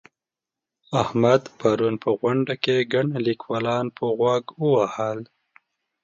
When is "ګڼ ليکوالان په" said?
2.93-4.05